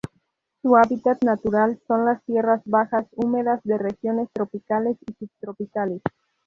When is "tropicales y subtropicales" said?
4.33-6.01